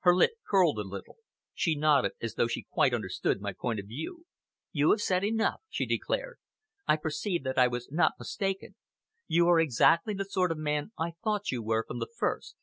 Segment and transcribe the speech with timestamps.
[0.00, 1.18] Her lip curled a little.
[1.54, 4.26] She nodded as though she quite understood my point of view.
[4.72, 6.38] "You have said enough," she declared;
[6.88, 8.74] "I perceive that I was not mistaken!
[9.28, 12.56] You are exactly the sort of man I thought you were from the first.